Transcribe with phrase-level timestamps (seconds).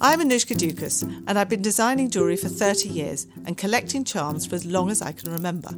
[0.00, 4.54] I'm Annoushka Ducas, and I've been designing jewellery for 30 years and collecting charms for
[4.54, 5.70] as long as I can remember.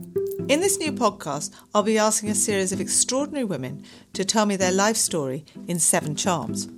[0.48, 4.56] In this new podcast, I'll be asking a series of extraordinary women to tell me
[4.56, 6.68] their life story in seven charms.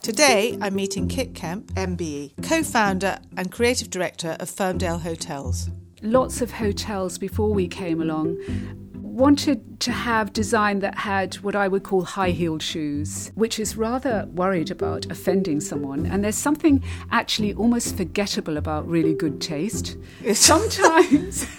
[0.00, 5.68] Today, I'm meeting Kit Kemp, MBE, co founder and creative director of Firmdale Hotels.
[6.00, 8.38] Lots of hotels before we came along
[9.18, 13.76] wanted to have design that had what I would call high heeled shoes, which is
[13.76, 16.06] rather worried about offending someone.
[16.06, 19.96] And there's something actually almost forgettable about really good taste.
[20.34, 21.46] Sometimes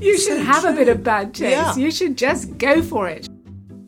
[0.00, 1.76] you should have a bit of bad taste, Yeah.
[1.76, 3.28] you should just go for it.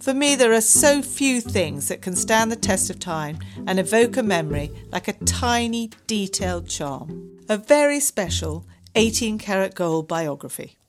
[0.01, 3.79] For me, there are so few things that can stand the test of time and
[3.79, 7.39] evoke a memory like a tiny, detailed charm.
[7.49, 8.65] A very special
[8.95, 10.80] 18 karat gold biography.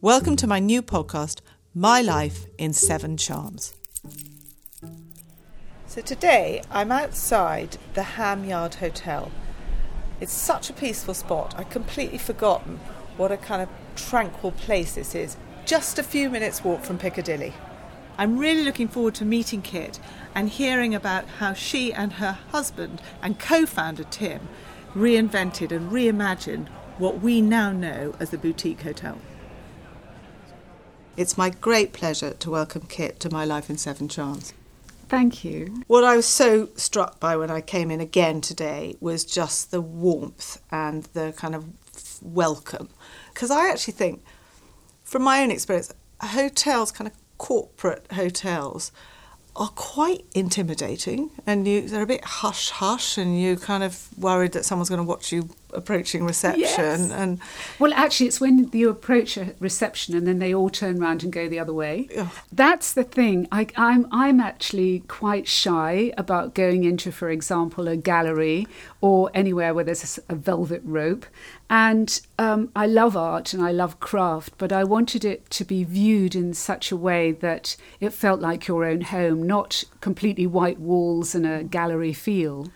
[0.00, 1.40] Welcome to my new podcast,
[1.74, 3.74] My Life in Seven Charms.
[5.88, 9.32] So today I'm outside the Ham Yard Hotel.
[10.20, 11.52] It's such a peaceful spot.
[11.58, 12.78] I'd completely forgotten
[13.16, 15.36] what a kind of tranquil place this is.
[15.66, 17.54] Just a few minutes walk from Piccadilly.
[18.16, 19.98] I'm really looking forward to meeting Kit
[20.32, 24.46] and hearing about how she and her husband and co-founder Tim
[24.94, 26.68] reinvented and reimagined
[26.98, 29.18] what we now know as the boutique hotel.
[31.18, 34.54] It's my great pleasure to welcome Kit to My Life in Seven Charms.
[35.08, 35.82] Thank you.
[35.88, 39.80] What I was so struck by when I came in again today was just the
[39.80, 41.64] warmth and the kind of
[42.22, 42.88] welcome.
[43.34, 44.22] Because I actually think,
[45.02, 48.92] from my own experience, hotels, kind of corporate hotels,
[49.56, 54.52] are quite intimidating and you, they're a bit hush hush and you're kind of worried
[54.52, 57.10] that someone's going to watch you approaching reception Yes.
[57.10, 57.40] and
[57.78, 61.32] Well, actually, it's when you approach a reception and then they all turn around and
[61.32, 62.08] go the other way.
[62.52, 63.46] That's the thing.
[63.52, 68.66] I, I'm I'm actually quite shy about going into, for example, a gallery
[69.00, 71.26] or anywhere where there's a velvet rope.
[71.70, 75.84] And um, I love art and I love craft, but I wanted it to be
[75.84, 80.78] viewed in such a way that it felt like your own home, not completely white
[80.80, 82.68] walls and a gallery feel.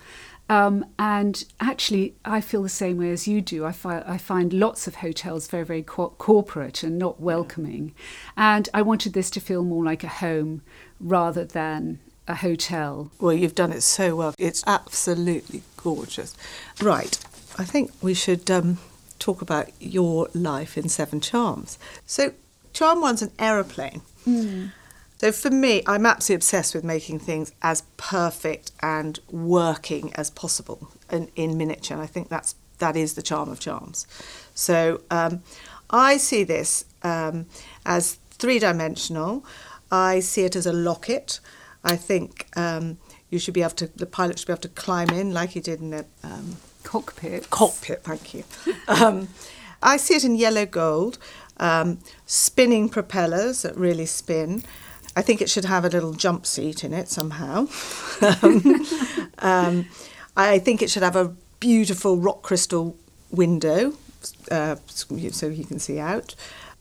[0.53, 3.65] Um, and actually, I feel the same way as you do.
[3.65, 7.95] I, fi- I find lots of hotels very, very co- corporate and not welcoming.
[8.37, 10.61] And I wanted this to feel more like a home
[11.01, 13.11] rather than a hotel.
[13.19, 14.35] Well, you've done it so well.
[14.39, 16.37] It's absolutely gorgeous.
[16.83, 17.19] Right,
[17.59, 18.77] I think we should um,
[19.19, 21.79] talk about your life in Seven Charms.
[22.05, 22.35] So,
[22.75, 24.03] Charm One's an aeroplane.
[25.23, 30.91] So, for me, I'm absolutely obsessed with making things as perfect and working as possible
[31.13, 31.97] in, in miniature.
[31.97, 34.09] And I think that's that is the charm of charms.
[34.53, 35.45] So, um,
[35.91, 37.47] I see this um,
[37.87, 39.45] as three dimensional.
[39.93, 41.39] I see it as a locket.
[41.85, 42.99] I think um,
[43.31, 45.61] you should be able to, the pilot should be able to climb in like he
[45.61, 47.49] did in the um, Cockpit.
[47.49, 48.43] cockpit, thank you.
[48.89, 49.29] Um,
[49.85, 51.19] I see it in yellow gold,
[51.59, 54.65] um, spinning propellers that really spin.
[55.15, 57.69] I think it should have a little jump seat in it somehow.
[58.43, 58.87] um,
[59.39, 59.89] um,
[60.37, 62.97] I think it should have a beautiful rock crystal
[63.31, 63.95] window
[64.51, 66.35] uh, so you can see out.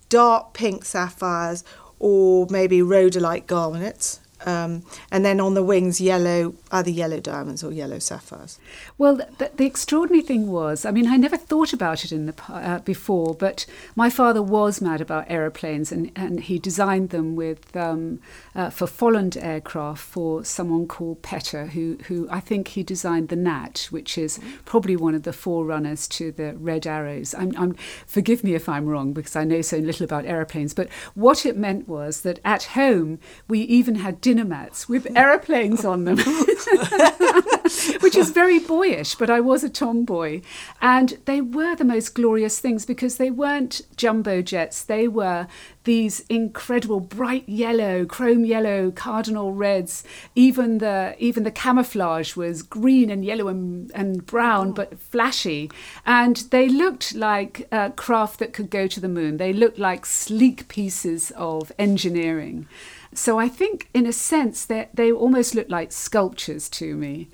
[0.09, 1.63] Dark pink sapphires
[1.99, 4.19] or maybe rhodolite garnets.
[4.45, 8.59] Um, and then on the wings, yellow, either yellow diamonds or yellow sapphires.
[8.97, 12.33] Well, the, the extraordinary thing was, I mean, I never thought about it in the
[12.49, 13.65] uh, before, but
[13.95, 18.19] my father was mad about aeroplanes, and, and he designed them with um,
[18.55, 23.35] uh, for Folland aircraft for someone called Petter, who who I think he designed the
[23.35, 27.35] Gnat, which is probably one of the forerunners to the Red Arrows.
[27.35, 27.75] I'm, I'm
[28.05, 31.57] forgive me if I'm wrong because I know so little about aeroplanes, but what it
[31.57, 36.17] meant was that at home we even had dinner mats with aeroplanes on them.
[37.99, 40.41] which is very boyish, but I was a tomboy.
[40.81, 45.47] And they were the most glorious things because they weren't jumbo jets, they were
[45.83, 50.03] these incredible bright yellow, chrome yellow, cardinal reds.
[50.35, 55.71] Even the even the camouflage was green and yellow and, and brown, but flashy.
[56.05, 59.37] And they looked like craft that could go to the moon.
[59.37, 62.67] They looked like sleek pieces of engineering.
[63.13, 67.27] So I think, in a sense, they they almost look like sculptures to me.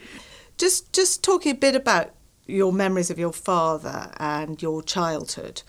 [0.57, 2.11] Just just talking a bit about
[2.47, 5.61] your memories of your father and your childhood.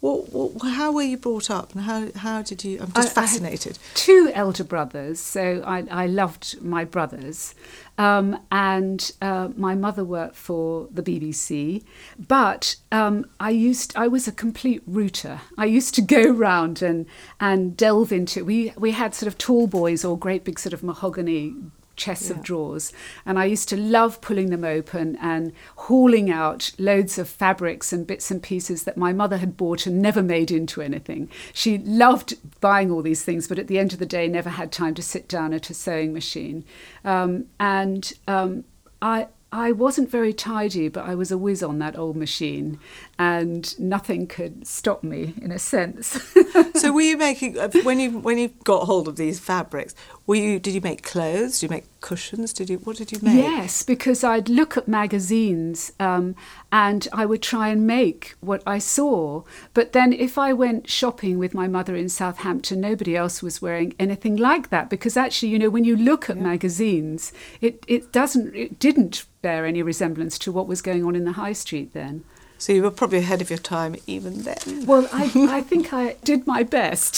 [0.00, 2.78] What, what, how were you brought up, and how how did you?
[2.80, 3.78] I'm just I- I had fascinated.
[3.94, 7.54] two elder brothers, so I, I loved my brothers.
[7.98, 11.82] Um, and uh, my mother worked for the BBC,
[12.18, 15.40] but um, I used I was a complete rooter.
[15.56, 17.06] I used to go round and
[17.40, 18.44] and delve into.
[18.44, 21.54] We we had sort of tall boys or great big sort of mahogany
[21.96, 22.36] chests Yeah.
[22.36, 22.92] of drawers.
[23.24, 28.06] And I used to love pulling them open and hauling out loads of fabrics and
[28.06, 31.28] bits and pieces that my mother had bought and never made into anything.
[31.52, 34.70] She loved buying all these things, but at the end of the day, never had
[34.72, 36.64] time to sit down at a sewing machine.
[37.04, 38.64] Um, and um,
[39.00, 42.78] I, I wasn't very tidy, but I was a whiz on that old machine,
[43.18, 46.22] and nothing could stop me, in a sense.
[46.74, 49.94] so were you making uh, when you when you got hold of these fabrics?
[50.26, 51.60] Were you did you make clothes?
[51.60, 52.52] Did you make cushions?
[52.52, 53.36] Did you what did you make?
[53.36, 56.36] Yes, because I'd look at magazines um,
[56.70, 59.42] and I would try and make what I saw.
[59.72, 63.94] But then if I went shopping with my mother in Southampton, nobody else was wearing
[63.98, 64.90] anything like that.
[64.90, 67.32] Because actually, you know, when you look at magazines,
[67.62, 71.32] it, it doesn't, it didn't bear any resemblance to what was going on in the
[71.32, 72.24] high street then.
[72.58, 74.86] So you were probably ahead of your time even then.
[74.86, 75.24] Well, I,
[75.58, 77.14] I think I did my best.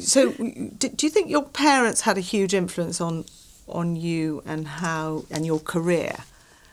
[0.00, 3.24] So do, you think your parents had a huge influence on
[3.66, 6.14] on you and how and your career?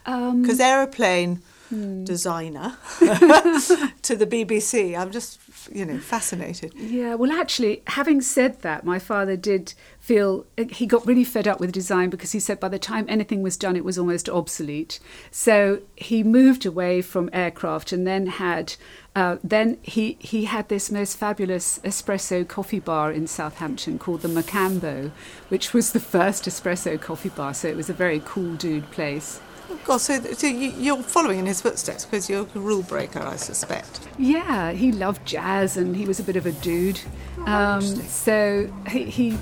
[0.05, 2.05] um, Because aeroplane Hmm.
[2.05, 6.73] designer to the BBC, I'm just you know fascinated.
[6.75, 11.59] Yeah, well, actually, having said that, my father did feel he got really fed up
[11.59, 15.01] with design because he said by the time anything was done, it was almost obsolete.
[15.29, 18.75] So he moved away from aircraft and then had.
[19.13, 24.27] Uh, then he, he had this most fabulous espresso coffee bar in Southampton called the
[24.27, 25.09] Macambo,
[25.49, 27.55] which was the first espresso coffee bar.
[27.55, 29.41] So it was a very cool dude place.
[29.69, 33.19] Oh God, so, so you, you're following in his footsteps because you're a rule breaker,
[33.19, 33.99] I suspect.
[34.17, 36.99] Yeah, he loved jazz and he was a bit of a dude.
[37.45, 39.37] Um, so he, he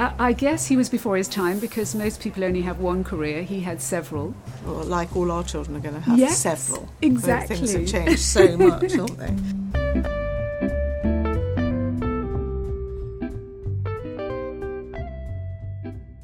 [0.00, 3.42] I I guess he was before his time because most people only have one career.
[3.42, 4.34] He had several.
[4.64, 6.88] Well, like all our children are going to have Yes, several.
[7.02, 7.56] exactly.
[7.56, 9.34] Things have changed so much, haven't they?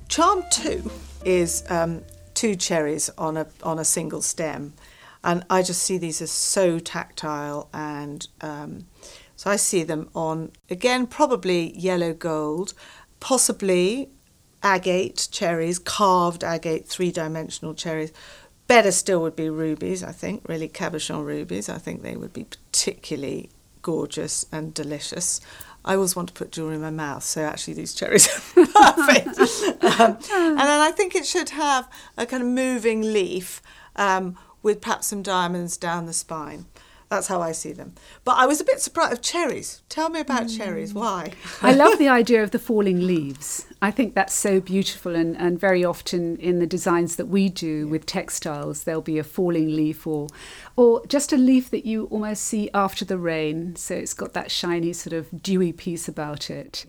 [0.09, 0.91] Charm two
[1.25, 2.03] is um,
[2.41, 4.73] two cherries on a on a single stem,
[5.23, 8.87] and I just see these as so tactile, and um,
[9.37, 12.73] so I see them on again probably yellow gold,
[13.21, 14.09] possibly
[14.63, 18.11] agate cherries, carved agate three dimensional cherries.
[18.67, 21.69] Better still would be rubies, I think, really cabochon rubies.
[21.69, 23.51] I think they would be particularly
[23.83, 25.41] gorgeous and delicious.
[25.85, 29.39] I always want to put jewellery in my mouth, so actually these cherries are perfect.
[29.83, 33.63] um, and then I think it should have a kind of moving leaf
[33.97, 36.67] um, with perhaps some diamonds down the spine.
[37.11, 37.95] That's how I see them.
[38.25, 39.83] But I was a bit surprised of cherries.
[39.89, 40.95] Tell me about cherries.
[40.95, 41.33] Why?
[41.63, 43.67] I love the idea of the falling leaves.
[43.83, 47.89] I think that's so beautiful, and, and very often in the designs that we do
[47.89, 50.29] with textiles, there'll be a falling leaf or,
[50.77, 53.75] or just a leaf that you almost see after the rain.
[53.75, 56.87] So it's got that shiny, sort of dewy piece about it.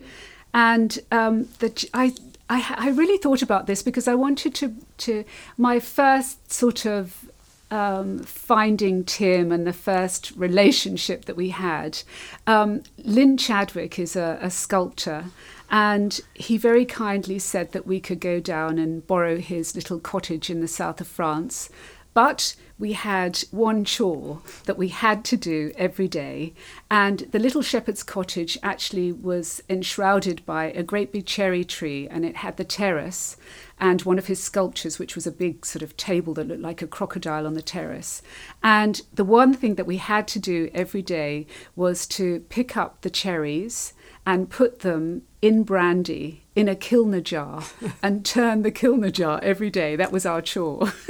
[0.54, 2.14] And um, the, I,
[2.48, 5.24] I, I really thought about this because I wanted to, to
[5.56, 7.28] my first sort of
[7.72, 12.02] um, finding Tim and the first relationship that we had.
[12.46, 15.24] Um, Lynn Chadwick is a, a sculptor,
[15.70, 20.50] and he very kindly said that we could go down and borrow his little cottage
[20.50, 21.70] in the south of France.
[22.12, 26.52] But we had one chore that we had to do every day,
[26.90, 32.24] and the little shepherd's cottage actually was enshrouded by a great big cherry tree, and
[32.24, 33.36] it had the terrace
[33.78, 36.82] and one of his sculptures, which was a big sort of table that looked like
[36.82, 38.20] a crocodile on the terrace.
[38.64, 41.46] And the one thing that we had to do every day
[41.76, 43.92] was to pick up the cherries
[44.26, 47.62] and put them in brandy in a kilner jar
[48.02, 49.94] and turn the kilner jar every day.
[49.94, 50.92] That was our chore.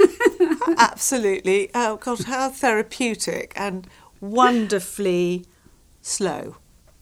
[0.77, 1.69] Absolutely.
[1.73, 3.87] Oh, God, how therapeutic and
[4.21, 5.45] wonderfully
[6.01, 6.57] slow.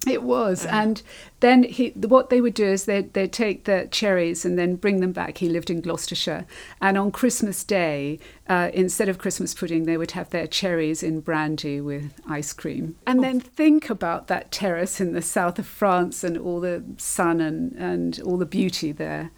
[0.07, 1.03] It was, and
[1.41, 1.89] then he.
[1.89, 5.37] What they would do is they they take the cherries and then bring them back.
[5.37, 6.47] He lived in Gloucestershire,
[6.81, 8.17] and on Christmas Day,
[8.49, 12.95] uh, instead of Christmas pudding, they would have their cherries in brandy with ice cream.
[13.05, 17.39] And then think about that terrace in the south of France and all the sun
[17.39, 19.29] and and all the beauty there.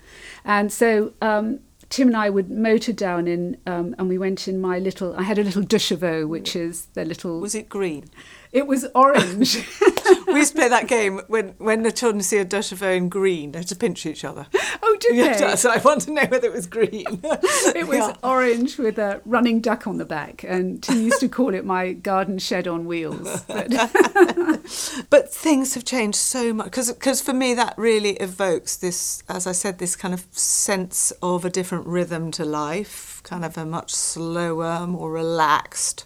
[0.46, 1.60] And so um,
[1.94, 5.16] Tim and I would motor down in, um, and we went in my little.
[5.16, 5.78] I had a little de
[6.26, 7.40] which is the little.
[7.40, 8.06] Was it green?
[8.54, 9.56] It was orange.
[10.28, 13.10] we used to play that game when, when the children see a Deux Chevaux in
[13.10, 14.46] green, they had to pinch each other.
[14.84, 15.56] oh, did they?
[15.56, 17.22] So I want to know whether it was green.
[17.76, 18.14] It was Yeah.
[18.24, 21.94] orange with a running duck on the back, and Tim used to call it my
[21.94, 23.42] garden shed on wheels.
[23.48, 23.72] But
[25.10, 29.52] But things have changed so much because for me that really evokes this, as I
[29.52, 33.92] said, this kind of sense of a different rhythm to life, kind of a much
[33.94, 36.06] slower, more relaxed,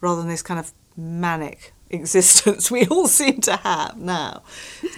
[0.00, 4.42] rather than this kind of manic existence we all seem to have now.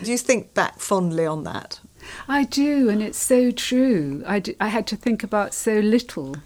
[0.03, 1.81] Do you think back fondly on that?
[2.29, 4.23] I do, and it's so true.
[4.27, 6.37] I, d- I had to think about so little.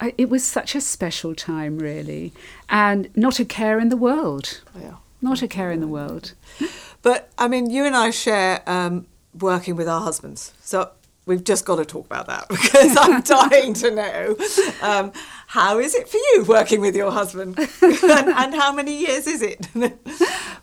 [0.00, 2.32] I, it was such a special time, really,
[2.68, 4.60] and not a care in the world.
[4.78, 4.96] Yeah.
[5.22, 6.34] Not a care in the world.
[7.00, 9.06] But I mean, you and I share um,
[9.38, 10.90] working with our husbands, so
[11.26, 14.36] we've just got to talk about that because I'm dying to know
[14.80, 15.12] um,
[15.48, 19.42] how is it for you working with your husband, and, and how many years is
[19.42, 19.66] it?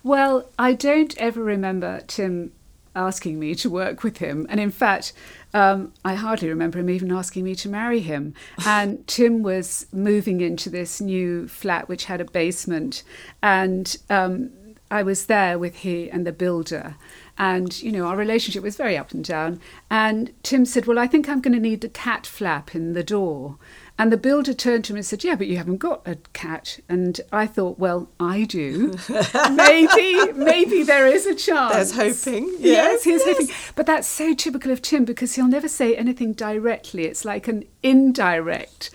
[0.03, 2.51] Well, I don't ever remember Tim
[2.95, 4.45] asking me to work with him.
[4.49, 5.13] And in fact,
[5.53, 8.33] um, I hardly remember him even asking me to marry him.
[8.65, 13.03] And Tim was moving into this new flat, which had a basement.
[13.41, 14.51] And um,
[14.91, 16.95] I was there with he and the builder.
[17.37, 19.59] And, you know, our relationship was very up and down.
[19.89, 23.03] And Tim said, Well, I think I'm going to need a cat flap in the
[23.03, 23.57] door.
[23.97, 26.79] And the builder turned to him and said, Yeah, but you haven't got a cat.
[26.87, 28.93] And I thought, Well, I do.
[29.51, 31.73] maybe, maybe there is a chance.
[31.93, 32.47] There's hoping.
[32.59, 33.37] Yes, Yes, he's yes.
[33.37, 33.55] hoping.
[33.75, 37.05] But that's so typical of Tim because he'll never say anything directly.
[37.05, 38.91] It's like an indirect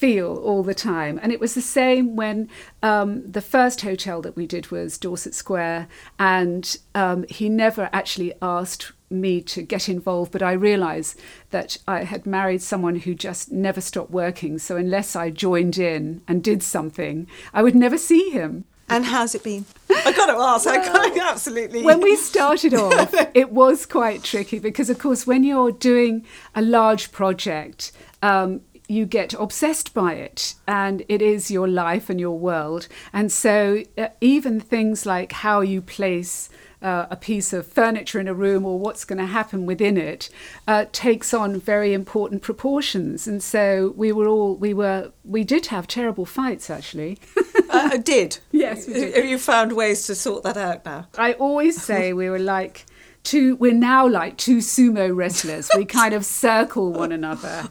[0.00, 1.20] feel all the time.
[1.22, 2.48] And it was the same when
[2.82, 5.88] um, the first hotel that we did was Dorset Square,
[6.18, 12.04] and um, he never actually asked me to get involved, but I realised that I
[12.04, 14.58] had married someone who just never stopped working.
[14.58, 18.64] So unless I joined in and did something, I would never see him.
[18.88, 19.66] And how's it been?
[19.88, 20.66] I got to ask.
[20.66, 21.82] I can't absolutely.
[21.82, 26.26] When we started off, it was quite tricky because, of course, when you're doing
[26.56, 27.92] a large project,
[28.22, 32.88] um, you get obsessed by it and it is your life and your world.
[33.12, 36.50] And so, uh, even things like how you place
[36.82, 40.28] uh, a piece of furniture in a room or what's going to happen within it
[40.66, 43.28] uh, takes on very important proportions.
[43.28, 47.18] And so, we were all, we were, we did have terrible fights actually.
[47.70, 48.38] uh, did.
[48.50, 49.14] Yes, we did.
[49.14, 51.06] Have you found ways to sort that out now?
[51.16, 52.86] I always say we were like
[53.22, 55.70] two, we're now like two sumo wrestlers.
[55.76, 57.68] We kind of circle one another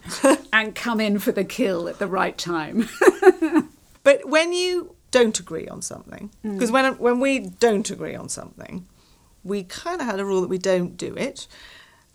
[0.54, 2.88] and come in for the kill at the right time.
[4.02, 6.54] But when you don't agree on something, Mm.
[6.54, 8.88] because when when we don't agree on something,
[9.44, 11.48] we kind of had a rule that we don't do it,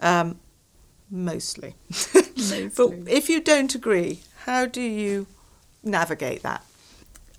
[0.00, 0.40] um,
[1.10, 1.74] mostly.
[2.76, 5.26] but if you don't agree, how do you
[5.82, 6.64] navigate that?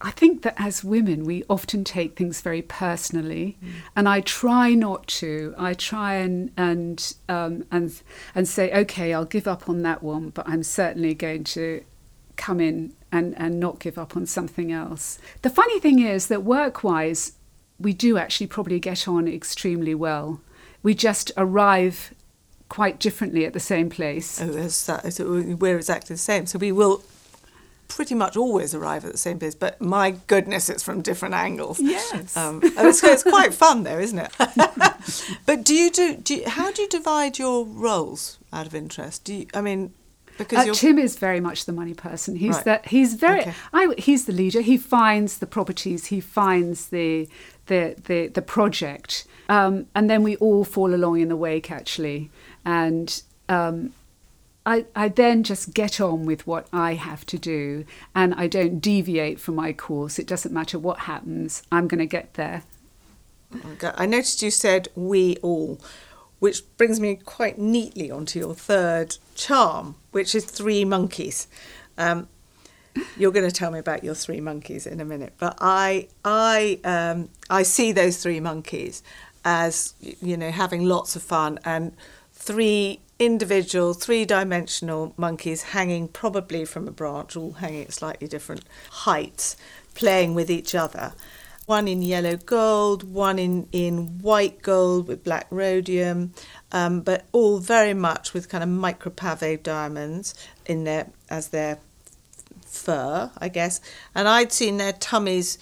[0.01, 3.57] I think that as women, we often take things very personally,
[3.95, 5.55] and I try not to.
[5.57, 8.01] I try and and um, and
[8.35, 11.83] and say, okay, I'll give up on that one, but I'm certainly going to
[12.35, 15.17] come in and and not give up on something else.
[15.43, 17.33] The funny thing is that work-wise,
[17.79, 20.41] we do actually probably get on extremely well.
[20.83, 22.13] We just arrive
[22.67, 24.41] quite differently at the same place.
[24.41, 25.13] Oh, there's that.
[25.13, 26.45] So we're exactly the same.
[26.47, 27.01] So we will
[27.87, 31.79] pretty much always arrive at the same place, but my goodness, it's from different angles.
[31.79, 32.35] Yes.
[32.35, 34.31] Um, it's, it's quite fun, though, isn't it?
[35.45, 36.15] but do you do?
[36.17, 39.23] Do you, how do you divide your roles out of interest?
[39.23, 39.47] Do you?
[39.53, 39.93] I mean,
[40.37, 40.73] because Uh.
[40.73, 42.35] Tim is very much the money person.
[42.35, 42.65] He's Right.
[42.65, 42.87] that.
[42.87, 43.41] He's very.
[43.41, 43.53] Okay.
[43.73, 44.61] I, he's the leader.
[44.61, 46.07] He finds the properties.
[46.07, 47.27] He finds the
[47.67, 52.29] the the, the project, um, and then we all fall along in the wake actually.
[52.65, 53.91] And um,
[54.65, 58.79] I I then just get on with what I have to do, and I don't
[58.79, 60.17] deviate from my course.
[60.17, 61.63] It doesn't matter what happens.
[61.71, 62.63] I'm going to get there.
[63.81, 65.79] I noticed you said we all,
[66.39, 71.47] which brings me quite neatly onto your third charm, which is three monkeys.
[71.97, 72.27] Um,
[73.17, 76.79] you're going to tell me about your three monkeys in a minute, but I, I,
[76.83, 79.03] um, I see those three monkeys
[79.45, 81.95] as you know having lots of fun and
[82.45, 89.55] three individual, three-dimensional monkeys hanging probably from a branch, all hanging at slightly different heights,
[89.93, 91.13] playing with each other
[91.65, 96.31] one in yellow gold, one in, in white gold with black rhodium,
[96.71, 100.35] um, but all very much with kind of micropave diamonds
[100.65, 101.79] in their as their
[102.65, 103.81] fur, I guess.
[104.13, 105.57] And I'd seen their tummies.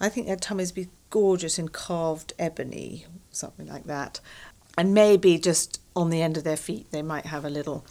[0.00, 4.20] I think their tummies be gorgeous in carved ebony, something like that.
[4.76, 7.84] And maybe just on the end of their feet, they might have a little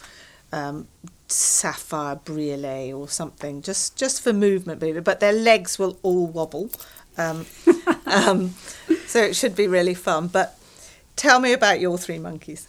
[0.52, 0.88] um,
[1.28, 4.80] sapphire briolette or something, just just for movement.
[4.80, 6.70] But but their legs will all wobble,
[7.18, 7.46] um,
[8.06, 8.50] um,
[9.08, 10.28] so it should be really fun.
[10.28, 10.58] But
[11.16, 12.68] tell me about your three monkeys.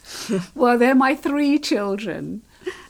[0.54, 2.42] Well, they're my three children.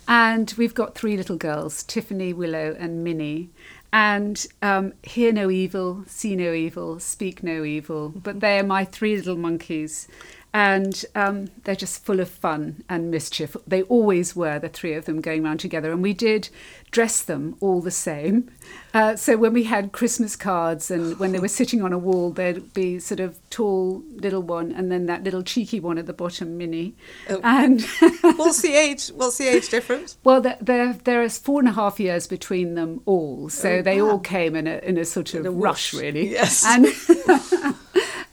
[0.06, 3.50] And we've got three little girls Tiffany, Willow, and Minnie.
[3.92, 8.10] And um, hear no evil, see no evil, speak no evil.
[8.10, 10.08] But they are my three little monkeys.
[10.54, 13.56] And um, they're just full of fun and mischief.
[13.66, 15.90] They always were, the three of them going around together.
[15.90, 16.48] And we did
[16.92, 18.48] dress them all the same.
[18.94, 22.30] Uh, so when we had Christmas cards and when they were sitting on a wall,
[22.30, 26.12] there'd be sort of tall little one and then that little cheeky one at the
[26.12, 26.94] bottom, Minnie.
[27.28, 27.40] Oh.
[27.42, 27.82] And
[28.36, 29.08] what's the age?
[29.08, 30.16] What's the age difference?
[30.22, 33.48] well, there, there, there is four and a half years between them all.
[33.48, 34.10] So Oh, they wow.
[34.10, 36.00] all came in a, in a sort of a rush, whoosh.
[36.00, 36.30] really.
[36.30, 36.64] Yes.
[36.64, 36.86] And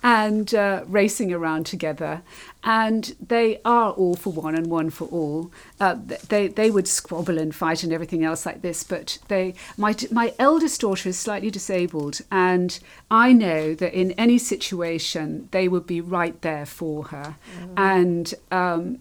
[0.04, 2.22] and uh, racing around together.
[2.64, 5.52] And they are all for one and one for all.
[5.80, 5.96] Uh,
[6.30, 8.84] they they would squabble and fight and everything else like this.
[8.84, 12.80] But they my my eldest daughter is slightly disabled, and
[13.10, 17.36] I know that in any situation they would be right there for her.
[17.76, 19.00] And um,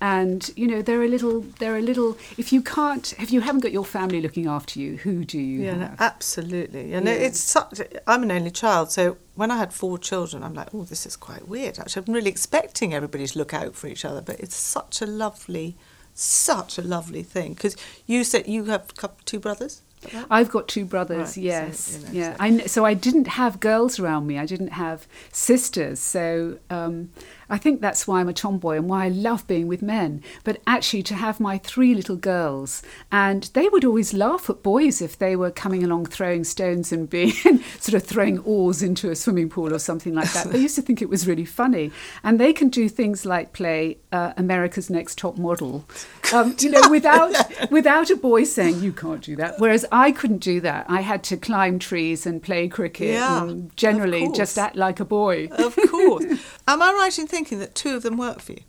[0.00, 3.60] and you know they're a little they're a little if you can't if you haven't
[3.60, 6.92] got your family looking after you who do you Yeah, no, absolutely.
[6.94, 7.12] And Yeah.
[7.14, 7.80] it's such.
[8.06, 11.16] I'm an only child, so when I had four children, I'm like, oh, this is
[11.16, 11.78] quite weird.
[11.78, 15.06] Actually, I'm really expecting everybody to look out for each other, but it's such a
[15.06, 15.76] lovely,
[16.14, 17.54] such a lovely thing.
[17.54, 17.76] Because
[18.06, 18.84] you said you have
[19.24, 19.82] two brothers.
[20.30, 21.18] I've got two brothers.
[21.18, 22.32] Right, so, yes, you know, yeah.
[22.32, 24.38] so- I so I didn't have girls around me.
[24.38, 25.98] I didn't have sisters.
[26.00, 27.10] So um,
[27.50, 30.22] I think that's why I'm a tomboy and why I love being with men.
[30.44, 35.02] But actually, to have my three little girls, and they would always laugh at boys
[35.02, 37.32] if they were coming along throwing stones and being
[37.80, 40.52] sort of throwing oars into a swimming pool or something like that.
[40.52, 41.90] They used to think it was really funny,
[42.22, 45.84] and they can do things like play uh, America's Next Top Model,
[46.32, 47.34] um, you know, without
[47.72, 49.58] without a boy saying you can't do that.
[49.58, 50.86] Whereas I couldn't do that.
[50.88, 55.04] I had to climb trees and play cricket Yeah, and generally just act like a
[55.04, 55.48] boy.
[55.50, 56.24] Of course.
[56.68, 58.62] Am I right in thinking that two of them work for you?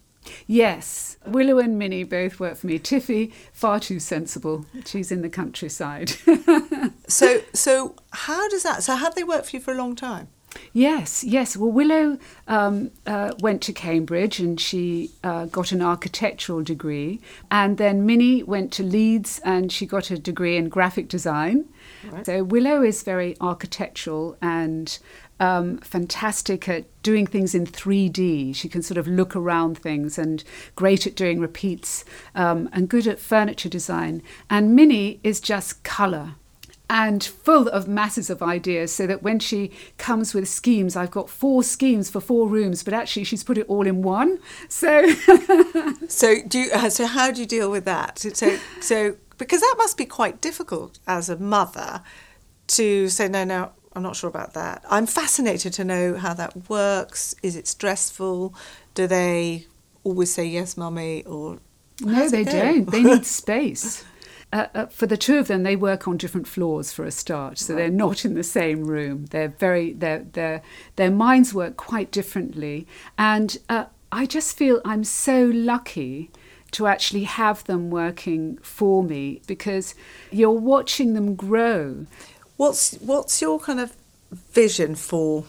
[0.45, 2.77] Yes, Willow and Minnie both work for me.
[2.77, 4.65] Tiffy, far too sensible.
[4.85, 6.13] She's in the countryside.
[7.07, 8.83] So, so how does that?
[8.83, 10.29] So, have they worked for you for a long time?
[10.73, 11.57] Yes, yes.
[11.57, 17.19] Well, Willow um, uh, went to Cambridge and she uh, got an architectural degree.
[17.49, 21.65] And then Minnie went to Leeds and she got a degree in graphic design.
[22.09, 22.25] Right.
[22.25, 24.97] So Willow is very architectural and
[25.41, 28.55] um, fantastic at doing things in 3D.
[28.55, 30.43] She can sort of look around things and
[30.75, 32.05] great at doing repeats
[32.35, 34.23] um, and good at furniture design.
[34.49, 36.35] And Minnie is just colour
[36.89, 41.29] and full of masses of ideas so that when she comes with schemes i've got
[41.29, 44.37] four schemes for four rooms but actually she's put it all in one
[44.67, 45.07] so
[46.11, 48.19] So, do you, uh, so how do you deal with that?
[48.19, 52.03] So, so because that must be quite difficult as a mother
[52.67, 54.83] to say no, no, I'm not sure about that.
[54.89, 57.35] I'm fascinated to know how that works.
[57.43, 58.53] Is it stressful?
[58.93, 59.67] Do they
[60.03, 61.59] always say yes, mummy, or
[62.01, 62.51] no they go?
[62.51, 64.03] don't they need space
[64.53, 67.57] uh, uh, for the two of them they work on different floors for a start
[67.57, 70.61] so they're not in the same room they're very their their
[70.95, 76.29] their minds work quite differently and uh, i just feel i'm so lucky
[76.71, 79.93] to actually have them working for me because
[80.31, 82.05] you're watching them grow
[82.61, 83.91] What's what's your kind of
[84.51, 85.45] vision for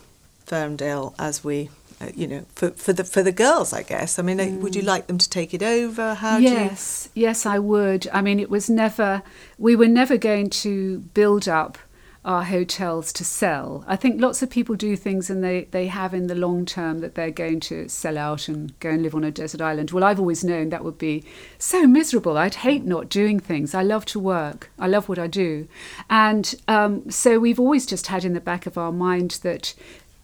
[0.47, 1.69] Firmdale as we,
[2.01, 3.75] uh, you know, for, for the for the girls?
[3.75, 4.19] I guess.
[4.19, 6.15] I mean, uh would you like them to take it over?
[6.15, 8.09] How yes, yes, I would.
[8.15, 9.23] I mean, it was never,
[9.59, 11.77] we were never going to build up
[12.25, 13.85] our hotels to sell.
[13.87, 17.01] I think lots of people do things and they, they have in the long term
[17.01, 19.91] that they're going to sell out and go and live on a desert island.
[19.91, 21.25] Well, I've always known that would be
[21.59, 22.39] so miserable.
[22.39, 23.75] I'd hate not doing things.
[23.75, 25.67] I love to work, I love what I do.
[26.09, 29.75] And um, so we've always just had in the back of our mind that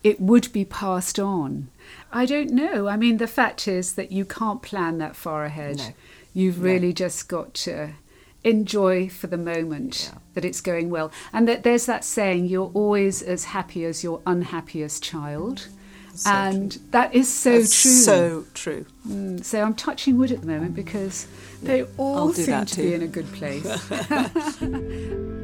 [0.05, 1.67] it would be passed on.
[2.13, 2.87] I don't know.
[2.87, 5.79] I mean, the fact is that you can't plan that far ahead.
[5.79, 5.93] No.
[6.33, 6.65] You've No.
[6.65, 7.95] really just got to
[8.45, 10.19] enjoy for the moment Yeah.
[10.35, 11.11] that it's going well.
[11.33, 15.69] And that there's that saying, you're always as happy as your unhappiest child.
[16.15, 17.91] So and that is so That's true.
[17.93, 18.87] So true.
[19.07, 21.27] Mm, so I'm touching wood at the moment because
[21.63, 22.83] they all seem that to too.
[22.83, 23.65] be in a good place.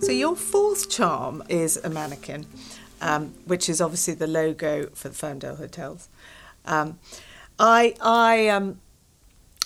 [0.00, 2.46] So your fourth charm is a mannequin,
[3.02, 6.08] um, which is obviously the logo for the Firmdale Hotels.
[6.64, 6.98] Um,
[7.60, 8.80] I I um,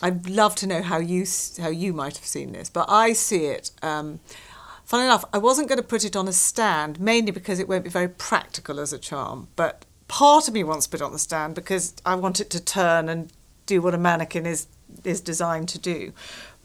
[0.03, 1.25] I'd love to know how you
[1.59, 3.71] how you might have seen this, but I see it.
[3.83, 4.21] Um,
[4.93, 7.91] enough, I wasn't going to put it on a stand, mainly because it won't be
[7.91, 9.49] very practical as a charm.
[9.57, 12.51] But part of me wants to put it on the stand because I want it
[12.51, 13.33] to turn and
[13.67, 14.67] do what a mannequin is
[15.05, 16.13] is designed to do.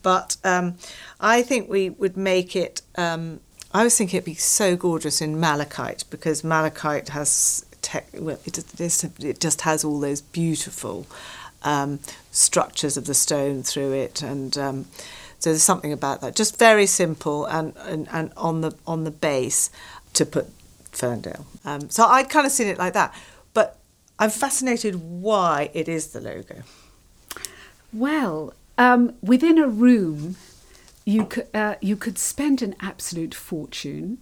[0.02, 0.76] But um,
[1.20, 2.82] I think we would make it.
[2.96, 3.40] Um,
[3.72, 8.54] I was thinking it'd be so gorgeous in malachite because malachite has tech, well, it,
[8.54, 11.06] just- it just has all those beautiful
[11.62, 11.98] um,
[12.30, 14.84] structures of the stone through it, and um,
[15.38, 16.36] so there's something about that.
[16.36, 19.70] Just very simple, and, and, and on the on the base
[20.14, 20.46] to put
[20.92, 21.44] Firmdale.
[21.64, 23.12] Um, so I'd kind of seen it like that.
[23.54, 23.76] But
[24.18, 26.62] I'm fascinated why it is the logo.
[27.92, 30.36] Well, um, within a room,
[31.04, 34.18] you could, uh, you could spend an absolute fortune.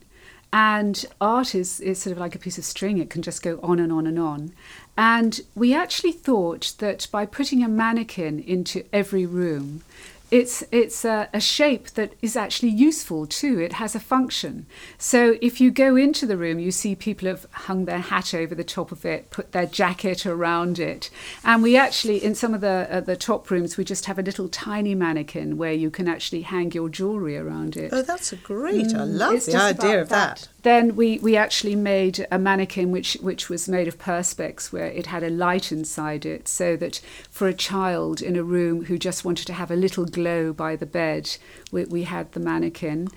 [0.53, 3.61] And art is, is sort of like a piece of string, it can just go
[3.63, 4.53] on and on and on.
[4.97, 9.83] And we actually thought that by putting a mannequin into every room,
[10.31, 13.59] it's it's a, a, shape that is actually useful too.
[13.59, 14.67] It has a function.
[14.99, 18.55] So if you go into the room, you see people have hung their hat over
[18.55, 21.09] the top of it, put their jacket around it,
[21.45, 24.23] and we actually in some of the uh, the top rooms we just have a
[24.23, 27.91] little tiny mannequin where you can actually hang your jewellery around it.
[27.93, 28.89] Oh, that's great!
[28.89, 30.37] Mm, I love the idea of that.
[30.41, 30.49] that.
[30.69, 35.07] Then we, we actually made a mannequin which which was made of perspex where it
[35.07, 37.01] had a light inside it so that
[37.31, 40.77] for a child in a room who just wanted to have a little glow by
[40.77, 41.39] the bed,
[41.73, 43.09] we, we had the mannequin.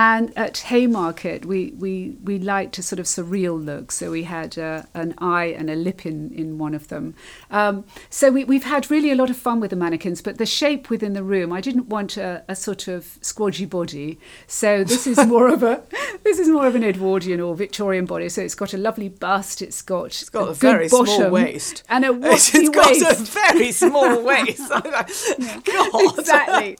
[0.00, 3.90] And at Haymarket, we, we, we liked a sort of surreal look.
[3.90, 7.16] So we had uh, an eye and a lip in, in one of them.
[7.50, 10.46] Um, so we, we've had really a lot of fun with the mannequins, but the
[10.46, 14.20] shape within the room, I didn't want a, a sort of squodgy body.
[14.46, 15.82] So this is more of a
[16.22, 18.28] this is more of an Edwardian or Victorian body.
[18.28, 19.62] So it's got a lovely bust.
[19.62, 22.54] It's got it's got a, a very small waist and a waist.
[22.58, 24.68] It's got a very small waist.
[24.68, 26.18] God.
[26.18, 26.76] Exactly.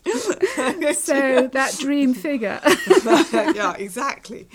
[0.94, 2.60] so that dream figure.
[3.32, 4.48] yeah, exactly.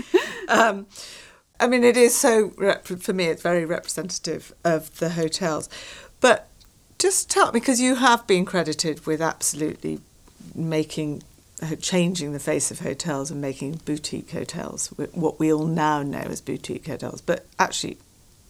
[0.47, 0.87] Um,
[1.59, 2.49] I mean, it is so,
[2.83, 5.69] for me, it's very representative of the hotels.
[6.19, 6.47] But
[6.99, 9.99] just tell because you have been credited with absolutely
[10.55, 11.23] making,
[11.61, 16.19] uh, changing the face of hotels and making boutique hotels, what we all now know
[16.19, 17.21] as boutique hotels.
[17.21, 17.97] But actually,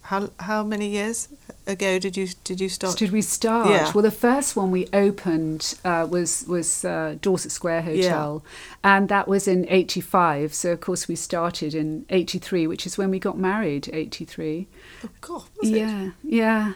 [0.04, 1.28] how how many years
[1.66, 2.98] ago did you did you start?
[2.98, 3.70] Did we start?
[3.70, 3.90] Yeah.
[3.94, 8.96] Well, the first one we opened uh, was was uh, Dorset Square Hotel, yeah.
[8.96, 10.52] and that was in '85.
[10.52, 13.88] So of course we started in '83, which is when we got married.
[13.92, 14.66] '83.
[15.04, 15.44] Oh God!
[15.62, 16.74] yeah, yeah.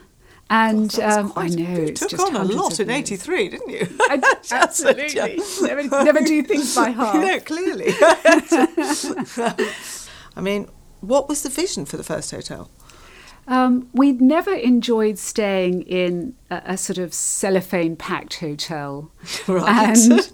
[0.48, 3.86] And God, um, I know you took on a lot in '83, didn't you?
[4.00, 5.42] I, absolutely.
[5.60, 7.14] never, never do things by half.
[7.20, 7.92] no, clearly.
[10.34, 10.70] I mean,
[11.02, 12.70] what was the vision for the first hotel?
[13.48, 19.10] Um, we'd never enjoyed staying in a, a sort of cellophane packed hotel.
[19.48, 19.96] Right.
[19.96, 20.30] And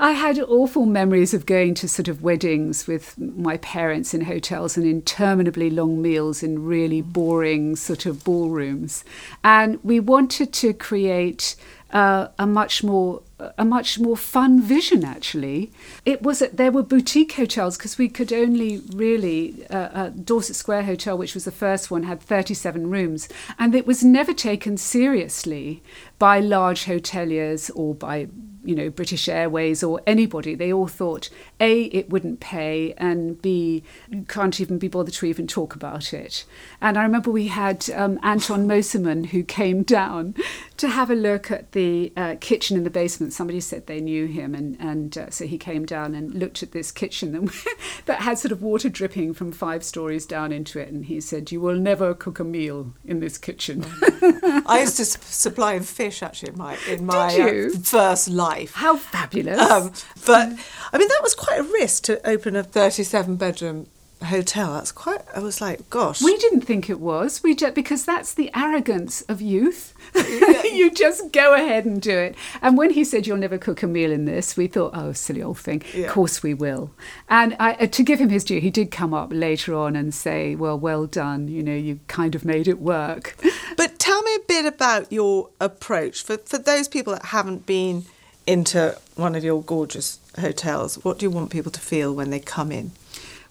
[0.00, 4.76] I had awful memories of going to sort of weddings with my parents in hotels
[4.76, 9.02] and interminably long meals in really boring sort of ballrooms.
[9.42, 11.56] And we wanted to create
[11.90, 13.22] a much more
[13.56, 15.70] a much more fun vision actually
[16.04, 20.56] it was that there were boutique hotels because we could only really uh, uh, dorset
[20.56, 24.76] square hotel which was the first one had 37 rooms and it was never taken
[24.76, 25.82] seriously
[26.18, 28.28] by large hoteliers or by
[28.68, 30.54] you know British Airways or anybody.
[30.54, 35.26] They all thought a it wouldn't pay, and b you can't even be bothered to
[35.26, 36.44] even talk about it.
[36.80, 40.34] And I remember we had um, Anton Mosimann who came down
[40.76, 43.32] to have a look at the uh, kitchen in the basement.
[43.32, 46.72] Somebody said they knew him, and and uh, so he came down and looked at
[46.72, 50.88] this kitchen that, that had sort of water dripping from five stories down into it,
[50.88, 53.84] and he said, "You will never cook a meal in this kitchen."
[54.66, 55.04] I used to
[55.38, 58.74] supply him fish actually in my in my uh, first life.
[58.74, 59.58] How fabulous!
[59.60, 59.92] Um,
[60.26, 60.52] but
[60.92, 63.86] I mean, that was quite a risk to open a thirty-seven bedroom
[64.24, 64.74] hotel.
[64.74, 65.22] That's quite.
[65.34, 66.22] I was like, gosh.
[66.22, 67.42] We didn't think it was.
[67.42, 69.94] We just because that's the arrogance of youth.
[70.14, 72.34] you just go ahead and do it.
[72.62, 75.42] And when he said you'll never cook a meal in this, we thought, oh, silly
[75.42, 75.82] old thing.
[75.94, 76.06] Yeah.
[76.06, 76.90] Of course we will.
[77.28, 80.14] And I, uh, to give him his due, he did come up later on and
[80.14, 81.48] say, well, well done.
[81.48, 83.36] You know, you kind of made it work.
[83.76, 88.04] But tell me a bit about your approach for for those people that haven't been
[88.48, 91.04] into one of your gorgeous hotels.
[91.04, 92.92] What do you want people to feel when they come in?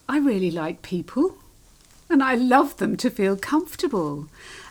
[0.09, 1.37] I really like people
[2.09, 4.27] and I love them to feel comfortable.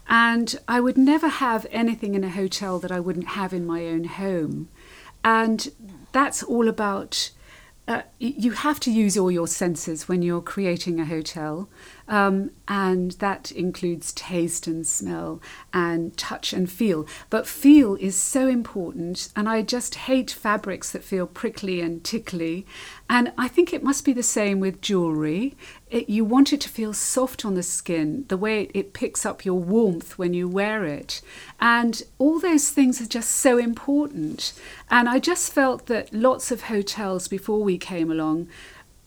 [0.09, 3.87] And I would never have anything in a hotel that I wouldn't have in my
[3.87, 4.69] own home.
[5.23, 5.71] And
[6.11, 7.31] that's all about
[7.87, 11.69] uh, you have to use all your senses when you're creating a hotel,
[12.09, 15.41] um, and that includes taste and smell
[15.73, 17.07] and touch and feel.
[17.31, 22.67] But feel is so important, and I just hate fabrics that feel prickly and tickly.
[23.09, 25.55] And I think it must be the same with jewellery.
[25.91, 29.61] You want it to feel soft on the skin, the way it picks up your
[29.61, 31.23] warmth when you wear it.
[31.61, 34.53] And all those things are just so important.
[34.91, 38.49] And I just felt that lots of hotels before we came along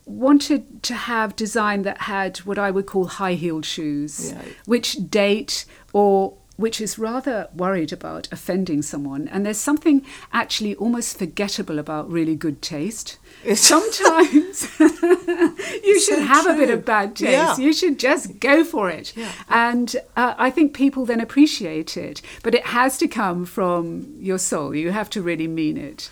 [0.09, 4.41] wanted to have design that had what I would call high heeled shoes, Yeah.
[4.65, 9.29] which date or which is rather worried about offending someone.
[9.29, 13.17] And there's something actually almost forgettable about really good taste.
[13.55, 17.31] Sometimes you should So have a bit of bad taste.
[17.31, 17.57] Yeah.
[17.57, 19.13] You should just go for it.
[19.15, 19.31] Yeah.
[19.47, 22.21] And uh, I think people then appreciate it.
[22.43, 24.75] But it has to come from your soul.
[24.75, 26.09] You have to really mean it.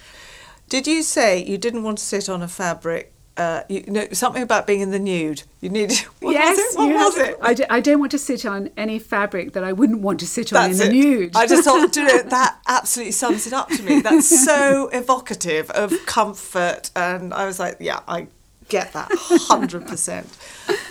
[0.69, 3.12] Did you say you didn't want to sit on a fabric?
[3.38, 5.43] Uh, you know something about being in the nude.
[5.62, 5.91] You need.
[6.19, 6.78] What yes, was it?
[6.80, 7.38] What was it?
[7.41, 10.28] I, d- I don't want to sit on any fabric that I wouldn't want to
[10.28, 10.91] sit on in the it.
[10.91, 11.36] nude.
[11.36, 14.02] I just thought, do you know, that absolutely sums it up to me.
[14.02, 18.28] That's so evocative of comfort, and I was like, yeah, I
[18.69, 20.28] get that hundred percent.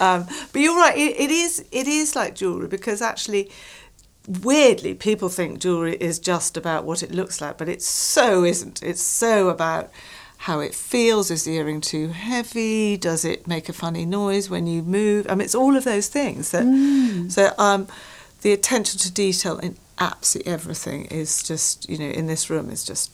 [0.00, 0.96] Um, but you're right.
[0.96, 1.64] It, it is.
[1.72, 3.50] It is like jewelry because actually.
[4.42, 8.82] Weirdly, people think jewelry is just about what it looks like, but it so isn't.
[8.82, 9.88] It's so about
[10.38, 11.30] how it feels.
[11.30, 12.96] Is the earring too heavy?
[12.96, 15.26] Does it make a funny noise when you move?
[15.28, 16.50] I mean, it's all of those things.
[16.50, 16.64] That,
[17.30, 17.88] So, um,
[18.42, 22.84] the attention to detail in absolutely everything is just, you know, in this room is
[22.84, 23.10] just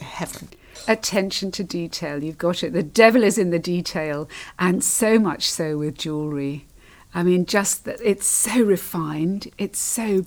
[0.00, 0.48] heaven.
[0.88, 2.22] attention to detail.
[2.22, 2.72] You've got it.
[2.72, 6.66] The devil is in the detail, and so much so with jewelry.
[7.14, 9.50] I mean, just that it's so refined.
[9.58, 10.24] It's so,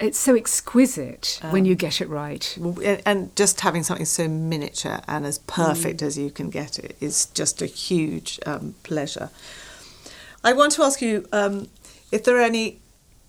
[0.00, 2.56] it's so exquisite when you get it right.
[3.06, 7.26] And- just having something so miniature and as perfect as you can get it is
[7.26, 9.30] just a huge um, pleasure.
[10.42, 11.68] I want to ask you um,
[12.12, 12.80] if there are any,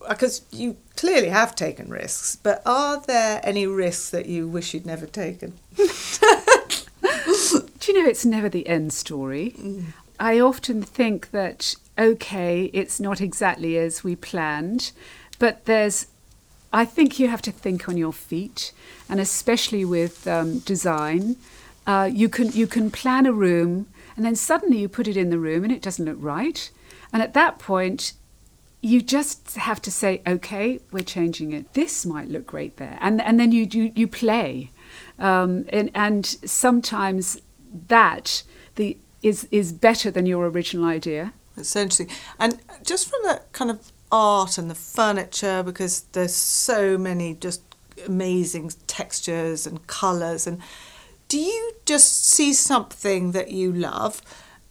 [0.09, 4.85] because you clearly have taken risks, but are there any risks that you wish you'd
[4.85, 5.53] never taken?
[5.75, 5.83] Do
[7.91, 9.55] you know it's never the end story?
[10.19, 14.91] I often think that, okay, it's not exactly as we planned,
[15.39, 16.07] but there's,
[16.71, 18.73] I think you have to think on your feet,
[19.09, 21.37] and especially with um, design.
[21.87, 25.29] Uh, you, can, you can plan a room, and then suddenly you put it in
[25.29, 26.71] the room and it doesn't look right.
[27.13, 28.13] And at that point,
[28.81, 31.73] you just have to say, okay, we're changing it.
[31.73, 34.69] This might look great there, and and then you you, you play,
[35.17, 37.41] um, and and sometimes
[37.87, 38.43] that
[38.75, 41.33] the is is better than your original idea.
[41.57, 42.09] essentially.
[42.39, 47.61] And just from that kind of art and the furniture, because there's so many just
[48.05, 50.47] amazing textures and colours.
[50.47, 50.59] And
[51.27, 54.21] do you just see something that you love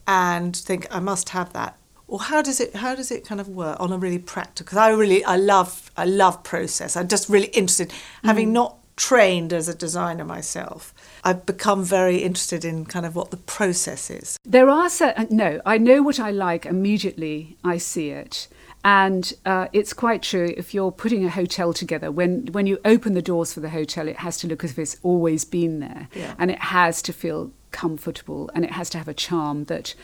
[0.06, 1.76] and think I must have that?
[2.06, 4.64] Or how does it how does it kind of work on a really practical?
[4.64, 6.96] Because I really I love I love process.
[6.96, 7.94] I'm just really interested, mm.
[8.24, 10.94] having not trained as a designer myself.
[11.24, 14.38] I've become very interested in kind of what the process is.
[14.44, 18.46] There are certain, no, I know what I like immediately, I see it.
[18.84, 23.14] And uh, it's quite true if you're putting a hotel together, when, when you open
[23.14, 26.08] the doors for the hotel, it has to look as if it's always been there.
[26.14, 26.34] Yeah.
[26.38, 29.96] And it has to feel comfortable and it has to have a charm that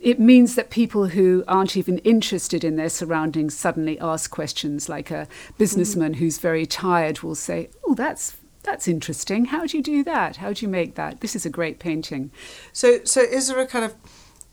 [0.00, 5.10] it means that people who aren't even interested in their surroundings suddenly ask questions like
[5.10, 8.36] a businessman who's very tired will say, Oh, that's.
[8.64, 9.46] That's interesting.
[9.46, 10.36] How do you do that?
[10.36, 11.20] How do you make that?
[11.20, 12.30] This is a great painting.
[12.72, 13.94] So, so is there a kind of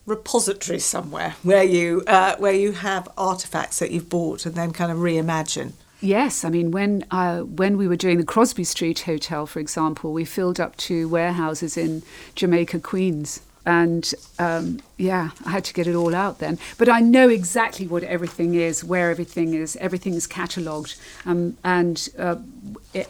[0.05, 4.91] repository somewhere where you uh, where you have artifacts that you've bought and then kind
[4.91, 5.73] of reimagine?
[6.01, 10.13] Yes, I mean when uh, when we were doing the Crosby Street Hotel, for example,
[10.13, 12.03] we filled up two warehouses in
[12.35, 16.59] Jamaica, Queens, and um, yeah, I had to get it all out then.
[16.77, 19.75] But I know exactly what everything is, where everything is.
[19.77, 22.35] Everything is catalogued, um, and uh,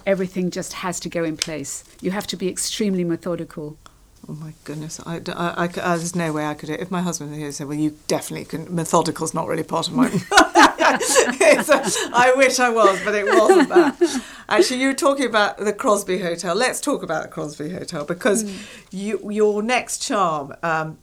[0.05, 1.83] everything just has to go in place.
[2.01, 3.77] You have to be extremely methodical.
[4.27, 4.99] Oh my goodness!
[5.05, 6.69] I, I, I, I- there's no way I could.
[6.71, 9.93] If my husband was here, said, "Well, you definitely can." Methodical's not really part of
[9.93, 10.07] my.
[10.97, 14.21] I wish I was, but it wasn't that.
[14.49, 16.55] Actually, you were talking about the Crosby Hotel.
[16.55, 18.43] Let's talk about the Crosby Hotel because
[18.91, 20.97] you, your next charm um,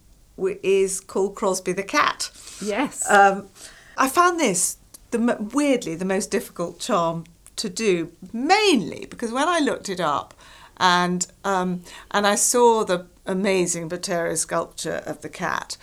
[0.63, 2.31] is called Crosby the Cat.
[2.63, 3.09] Yes.
[3.11, 3.49] Um,
[3.97, 4.79] I found this
[5.11, 7.25] the weirdly the most difficult charm
[7.57, 10.35] to do, mainly because when I looked it up,
[10.79, 15.77] and um, and I saw the amazing Botero sculpture of the cat.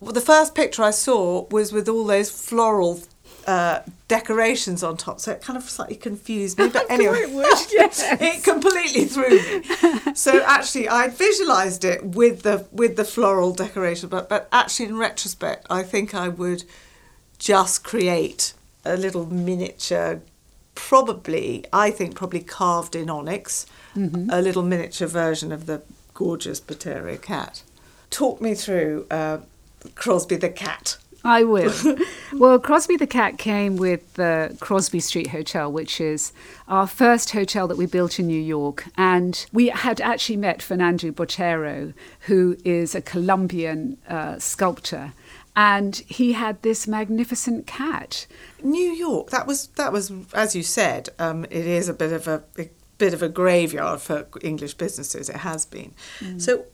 [0.00, 3.00] Well, the first picture I saw was with all those floral
[3.46, 6.68] uh, decorations on top, so it kind of slightly confused me.
[6.68, 8.04] But anyway, it would, yes.
[8.20, 10.14] it completely threw me.
[10.14, 14.98] So actually, I visualised it with the with the floral decoration, but but actually, in
[14.98, 16.64] retrospect, I think I would
[17.38, 20.20] just create a little miniature,
[20.74, 23.66] probably I think probably carved in onyx,
[24.30, 25.82] a little miniature version of the
[26.22, 27.62] gorgeous Botero cat.
[28.10, 29.38] Talk me through uh,
[29.94, 30.96] Crosby the cat.
[31.24, 31.72] I will.
[32.32, 36.32] well, Crosby the Cat came with the Crosby Street Hotel, which is
[36.66, 38.86] our first hotel that we built in New York.
[38.96, 45.12] And we had actually met Fernando Botero, who is a Colombian uh, sculptor.
[45.54, 48.26] and he had this magnificent cat.
[48.62, 49.30] New York.
[49.30, 51.10] That was that was as you said.
[51.18, 52.68] Um, it is a bit of a, a
[53.02, 55.28] bit of a graveyard for English businesses.
[55.28, 55.92] It has been.
[56.20, 56.40] Mm.
[56.40, 56.66] So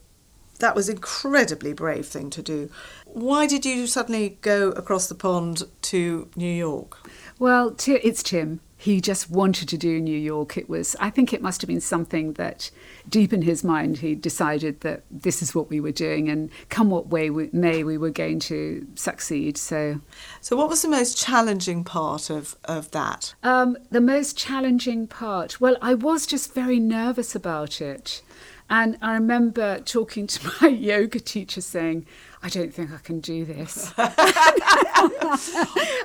[0.59, 2.69] that was an incredibly brave thing to do.
[3.07, 6.99] Why did you suddenly go across the pond to New York?
[7.39, 10.55] Well, it's Tim he just wanted to do New York.
[10.55, 12.71] It was, I think it must have been something that
[13.09, 16.89] deep in his mind he decided that this is what we were doing and come
[16.89, 19.57] what way we, may we were going to succeed.
[19.57, 19.99] So,
[20.39, 23.35] so what was the most challenging part of, of that?
[23.43, 28.21] Um, the most challenging part, well, I was just very nervous about it.
[28.69, 32.05] And I remember talking to my yoga teacher saying,
[32.41, 33.91] I don't think I can do this.
[33.97, 34.11] a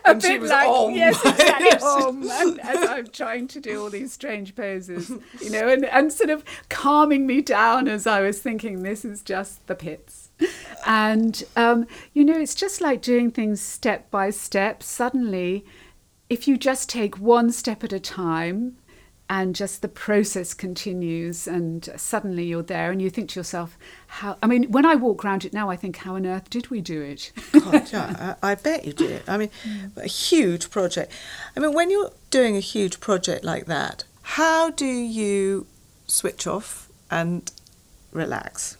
[0.05, 0.93] and bit like, om.
[0.93, 5.69] yes, exactly, om, and, as I'm trying to do all these strange poses, you know,
[5.69, 9.75] and, and sort of calming me down as I was thinking, this is just the
[9.75, 10.31] pits.
[10.87, 14.83] And, um, you know, it's just like doing things step by step.
[14.83, 15.65] Suddenly,
[16.29, 18.77] if you just take one step at a time,
[19.29, 24.37] and just the process continues and suddenly you're there and you think to yourself how
[24.43, 26.81] i mean when i walk around it now i think how on earth did we
[26.81, 29.51] do it God, yeah, I, I, bet you did i mean
[29.97, 31.11] a huge project
[31.57, 35.67] i mean when you're doing a huge project like that how do you
[36.07, 37.51] switch off and
[38.13, 38.77] relax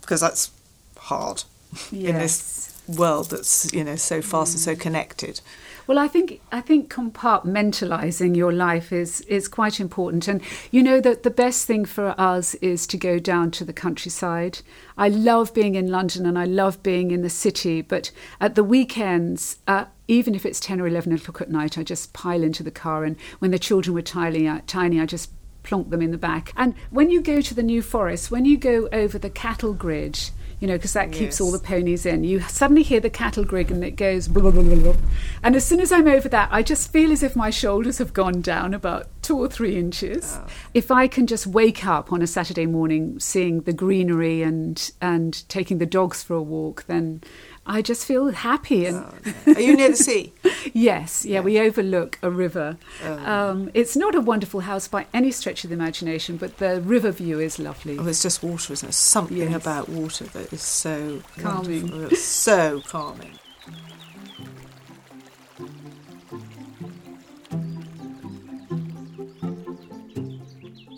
[0.00, 0.50] because that's
[0.96, 1.44] hard
[1.90, 2.10] yes.
[2.10, 4.54] in this world that's you know so fast mm.
[4.54, 4.80] and so mm.
[4.80, 5.40] connected
[5.86, 11.00] well, I think I think compartmentalizing your life is is quite important, and you know
[11.00, 14.60] that the best thing for us is to go down to the countryside.
[14.96, 18.64] I love being in London and I love being in the city, but at the
[18.64, 19.58] weekends.
[19.66, 22.70] Uh, even if it's 10 or 11 o'clock at night, I just pile into the
[22.70, 23.04] car.
[23.04, 25.30] And when the children were tiny, uh, tiny I just
[25.62, 26.52] plonk them in the back.
[26.56, 30.30] And when you go to the New Forest, when you go over the cattle grid,
[30.60, 31.18] you know, because that yes.
[31.18, 32.24] keeps all the ponies in.
[32.24, 34.96] You suddenly hear the cattle grig and it goes blah, blah, blah.
[35.42, 38.12] And as soon as I'm over that, I just feel as if my shoulders have
[38.12, 40.38] gone down about two or three inches.
[40.38, 40.46] Oh.
[40.74, 45.48] If I can just wake up on a Saturday morning seeing the greenery and, and
[45.48, 47.22] taking the dogs for a walk, then
[47.66, 48.86] I just feel happy.
[48.86, 50.34] And oh, are you near the sea?
[50.74, 52.76] yes, yeah, yeah, we overlook a river.
[53.02, 53.26] Oh.
[53.26, 57.10] Um, it's not a wonderful house by any stretch of the imagination, but the river
[57.10, 57.98] view is lovely.
[57.98, 58.92] Oh, it's just water, isn't it?
[58.92, 59.62] Something yes.
[59.62, 61.88] about water that is so calming.
[62.10, 63.38] It's so calming.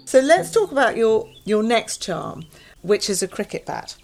[0.04, 2.46] So let's talk about your your next charm,
[2.82, 3.96] which is a cricket bat.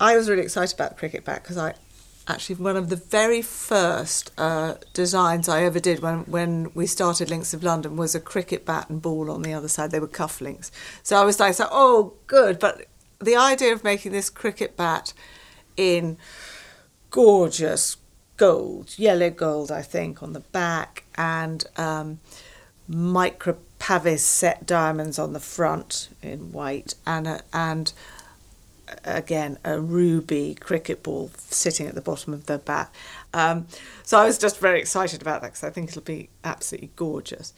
[0.00, 1.74] I was really excited about the cricket bat because I
[2.26, 7.30] actually one of the very first uh, designs I ever did when, when we started
[7.30, 9.90] Links of London was a cricket bat and ball on the other side.
[9.90, 10.70] They were cufflinks.
[11.02, 12.58] So I was like, so, oh, good.
[12.58, 12.86] But
[13.18, 15.12] the idea of making this cricket bat
[15.76, 16.16] in
[17.10, 17.96] gorgeous
[18.36, 22.20] gold, yellow gold, I think, on the back, and um,
[22.88, 27.92] micro pavé set diamonds on the front in white, and a, and
[29.04, 32.92] again a ruby cricket ball sitting at the bottom of the bat.
[33.32, 33.66] Um,
[34.02, 37.52] so I was just very excited about that because I think it'll be absolutely gorgeous.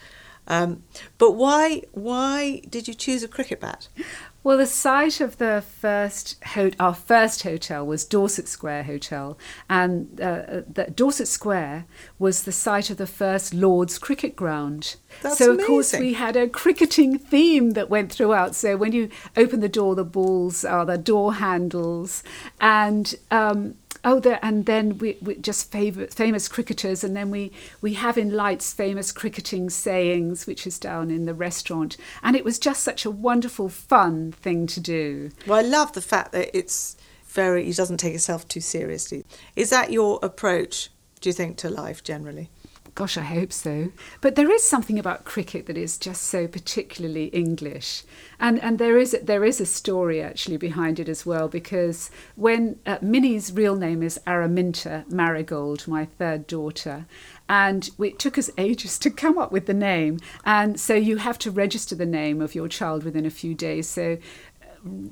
[0.47, 0.85] Um,
[1.19, 3.89] but why why did you choose a cricket bat?
[4.43, 9.37] Well, the site of the first ho- our first hotel was Dorset Square Hotel,
[9.69, 11.87] and uh, the Dorset Square
[12.21, 14.97] was the site of the first Lord's cricket ground.
[15.21, 15.67] That's so of amazing.
[15.67, 18.55] course we had a cricketing theme that went throughout.
[18.55, 22.23] So when you open the door, the balls are the door handles,
[22.61, 23.75] and um,
[24.09, 28.73] Oh, and then we, we just famous cricketers, and then we we have in lights
[28.73, 33.11] famous cricketing sayings, which is down in the restaurant, and it was just such a
[33.11, 35.33] wonderful, fun thing to do.
[35.45, 37.65] Well, I love the fact that it's very.
[37.65, 39.25] He doesn't take himself too seriously.
[39.57, 40.91] Is that your approach?
[41.21, 42.49] Do you think to life generally?
[42.97, 43.93] Gosh, I hope so.
[44.23, 48.05] But there is something about cricket that is just so particularly English,
[48.41, 52.79] and and there is there is a story actually behind it as well because when
[52.87, 57.05] uh, Minnie's real name is Araminta Marigold, my third daughter,
[57.51, 61.39] and it took us ages to come up with the name, and so you have
[61.41, 63.87] to register the name of your child within a few days.
[63.87, 64.17] So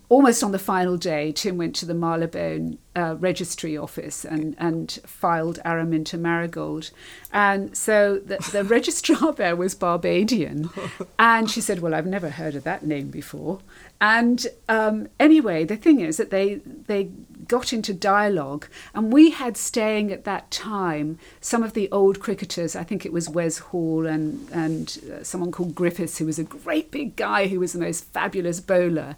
[0.09, 5.01] almost on the final day, Tim went to the Marylebone uh, registry office and, and
[5.05, 6.91] filed Araminta Marigold.
[7.33, 10.71] And so the, the registrar there was Barbadian.
[11.19, 13.61] And she said, Well, I've never heard of that name before.
[14.01, 16.57] And um, anyway, the thing is that they,
[16.87, 17.11] they
[17.49, 22.77] got into dialogue, and we had staying at that time some of the old cricketers.
[22.77, 26.45] I think it was Wes Hall and and uh, someone called Griffiths, who was a
[26.45, 29.17] great big guy who was the most fabulous bowler,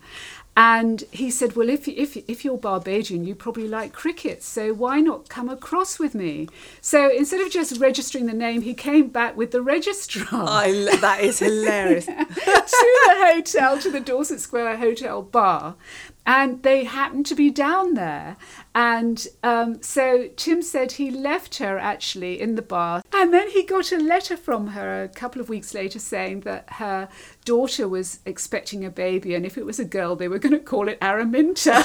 [0.56, 5.00] And he said, Well, if, if, if you're Barbadian, you probably like cricket, so why
[5.00, 6.48] not come across with me?
[6.80, 10.48] So instead of just registering the name, he came back with the registrar.
[10.48, 12.06] I, that is hilarious.
[12.06, 15.76] to the hotel, to the Dorset Square Hotel bar.
[16.26, 18.36] And they happened to be down there.
[18.74, 23.02] And um, so Tim said he left her actually in the bar.
[23.14, 26.68] And then he got a letter from her a couple of weeks later saying that
[26.74, 27.08] her
[27.44, 29.34] daughter was expecting a baby.
[29.34, 31.84] And if it was a girl, they were going to call it Araminta.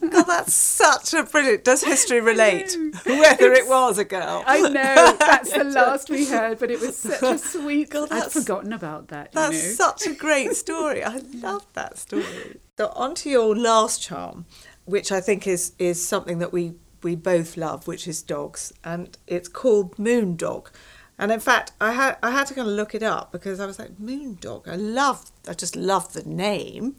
[0.10, 1.64] God, that's such a brilliant.
[1.64, 2.76] Does history relate?
[3.06, 4.42] Whether it was a girl.
[4.46, 5.16] I know.
[5.18, 7.90] That's the last we heard, but it was such a sweet.
[7.90, 9.28] God, I'd forgotten about that.
[9.32, 9.86] You That's know?
[9.86, 11.04] such a great story.
[11.04, 12.58] I love that story.
[12.76, 14.46] So on to your last charm,
[14.84, 19.16] which I think is is something that we we both love, which is dogs, and
[19.28, 20.70] it's called Moon Dog.
[21.16, 23.66] And in fact, I had I had to kind of look it up because I
[23.66, 24.66] was like Moon Dog.
[24.68, 26.96] I love I just love the name,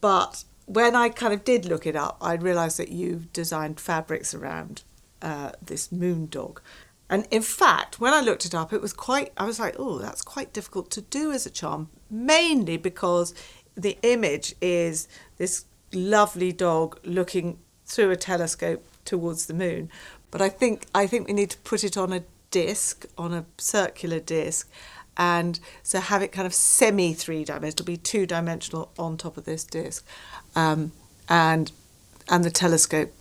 [0.00, 4.34] but when I kind of did look it up, I realised that you designed fabrics
[4.34, 4.82] around
[5.20, 6.60] uh, this Moon Dog.
[7.12, 9.98] And in fact, when I looked it up, it was quite, I was like, oh,
[9.98, 13.34] that's quite difficult to do as a charm, mainly because
[13.76, 15.08] the image is
[15.38, 19.90] this lovely dog looking through a telescope towards the moon.
[20.30, 23.44] But I think, I think we need to put it on a disc, on a
[23.58, 24.70] circular disc,
[25.16, 29.36] and so have it kind of semi three dimensional, it'll be two dimensional on top
[29.36, 30.06] of this disc.
[30.56, 30.92] Um,
[31.28, 31.70] and,
[32.30, 33.12] and the telescope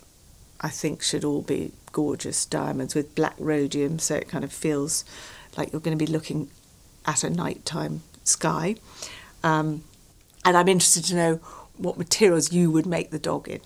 [0.61, 5.03] I think should all be gorgeous diamonds with black rhodium, so it kind of feels
[5.57, 6.49] like you're going to be looking
[7.05, 8.75] at a nighttime sky.
[9.43, 9.83] Um,
[10.45, 11.35] and I'm interested to know
[11.77, 13.61] what materials you would make the dog in.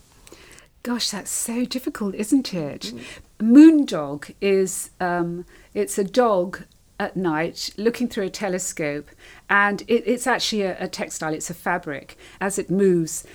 [0.83, 2.93] Gosh, that's so difficult, isn't it?
[3.41, 6.63] Moon dog is um, it's a dog
[6.99, 9.09] at night looking through a telescope,
[9.49, 11.33] and it, it's actually a, a textile.
[11.33, 13.25] It's a fabric as it moves.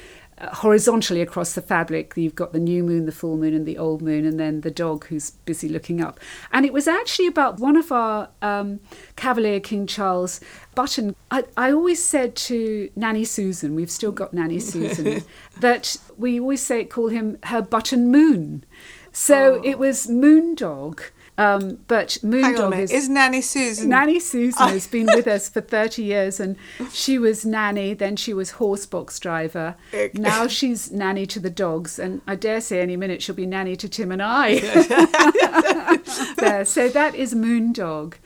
[0.41, 4.01] Horizontally across the fabric, you've got the new moon, the full moon, and the old
[4.01, 6.19] moon, and then the dog who's busy looking up.
[6.53, 8.81] And it was actually about one of our um,
[9.17, 10.41] Cavalier King Charles
[10.75, 11.15] button.
[11.31, 15.25] I, I always said to Nanny Susan, we've still got Nanny Susan,
[15.61, 18.65] that we always say call him her button moon.
[19.13, 21.03] So it was Moon Dog,
[21.41, 23.89] um, but Moon Hang on a Dog is is Nanny Susan?
[23.89, 26.55] Nanny Susan has been with us for 30 years and
[26.93, 29.75] she was nanny, then she was horse box driver.
[29.95, 30.11] Okay.
[30.13, 33.75] Now she's nanny to the dogs, and I dare say any minute she'll be nanny
[33.77, 34.59] to Tim and I.
[36.37, 36.67] there.
[36.67, 38.19] So that is Moon Dog.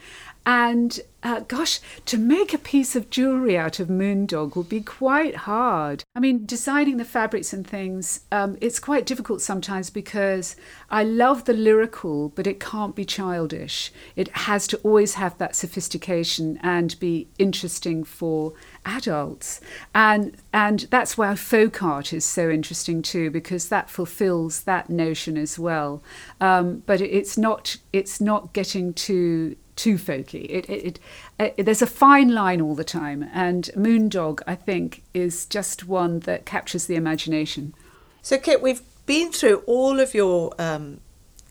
[0.47, 4.83] And uh, gosh, to make a piece of jewellery out of Moon Dog would be
[4.83, 6.05] quite hard.
[6.15, 10.55] I mean, designing the fabrics and things, um, it's quite difficult sometimes because
[10.91, 13.91] I love the lyrical, but it can't be childish.
[14.17, 18.53] It has to always have that sophistication and be interesting for
[18.85, 19.63] adults.
[19.95, 25.39] And and that's why folk art is so interesting too, because that fulfills that notion
[25.39, 26.03] as well.
[26.39, 30.47] Um, but it's not it's not getting too too folky.
[30.49, 31.01] It, it,
[31.39, 35.87] it, uh, there's a fine line all the time, and Moondog, I think, is just
[35.87, 37.75] one that captures the imagination.
[38.23, 41.01] So, Kit, we've been through all of your um,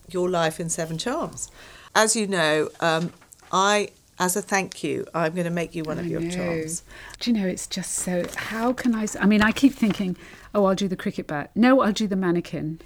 [0.10, 1.52] your life in Seven Charms.
[1.96, 3.14] As you know, um,
[3.52, 6.30] I, as a thank you, I'm going to make you one of I your know.
[6.30, 6.84] charms.
[7.20, 8.26] Do you know, it's just so.
[8.36, 9.08] How can I?
[9.20, 10.18] I mean, I keep thinking,
[10.56, 11.52] oh, I'll do the cricket bat.
[11.56, 12.80] No, I'll do the mannequin.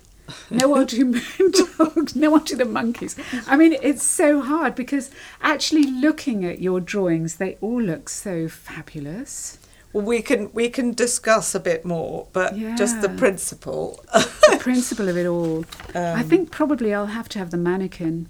[0.50, 2.16] No, I'll do moondogs.
[2.16, 3.16] No, do the monkeys.
[3.48, 5.10] I mean, it's so hard because
[5.42, 9.58] actually looking at your drawings, they all look so fabulous.
[9.94, 14.04] Well, we can we can discuss a bit more, but just the principle.
[14.14, 15.66] The principle of it all.
[15.96, 18.28] I Um, think probably I'll have to have the mannequin.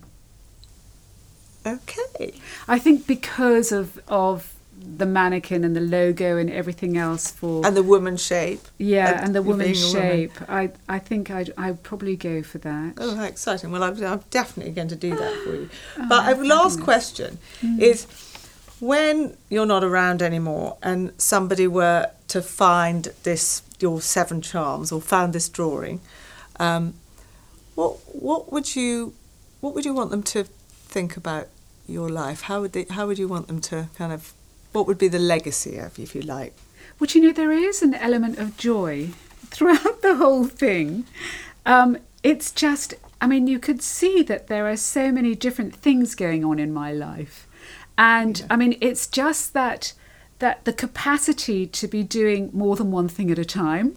[1.66, 2.34] okay.
[2.68, 7.76] I think because of of the mannequin and the logo and everything else for And
[7.76, 8.62] the woman shape.
[8.78, 9.74] yeah and the woman.
[9.74, 10.34] shape.
[10.50, 12.94] I I think I'd I'd probably go for that.
[12.98, 13.72] Oh, how exciting!
[13.72, 15.70] Well, I'm, I'm definitely going to do that for you.
[16.00, 17.40] Oh, but last question
[17.80, 18.06] is:
[18.80, 25.02] when you're not around anymore, and somebody were to find this your seven charms or
[25.02, 26.02] found this drawing,
[26.60, 26.94] um,
[27.76, 29.14] what what would you
[29.62, 31.48] what would you want them to think about
[31.88, 32.42] your life?
[32.42, 34.34] How would they, how would you want them to kind of
[34.78, 36.54] what would be the legacy of, if you like?
[37.00, 39.10] Well, do you know, there is an element of joy
[39.48, 41.06] throughout the whole thing.
[41.66, 46.14] Um, it's just, I mean, you could see that there are so many different things
[46.14, 47.48] going on in my life.
[47.98, 49.94] And I mean, it's just that
[50.40, 53.96] that the capacity to be doing more than one thing at a time.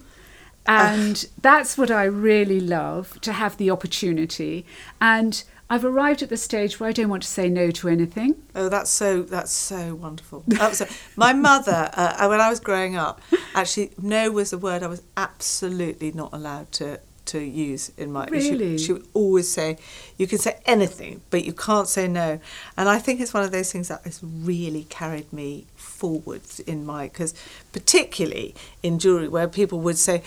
[0.67, 4.65] And that's what I really love to have the opportunity.
[4.99, 8.35] And I've arrived at the stage where I don't want to say no to anything.
[8.57, 10.43] Oh, that's so that's so wonderful.
[10.49, 13.23] That my mother uh, when I was growing up.
[13.55, 18.27] Actually, no was a word I was absolutely not allowed to to use in my.
[18.27, 18.77] Really?
[18.79, 19.79] She, she would always say,
[20.17, 22.41] "You can say anything, but you can't say no."
[22.77, 26.85] And I think it's one of those things that has really carried me forwards in
[26.85, 27.33] my because
[27.73, 30.23] particularly in jewelry where people would say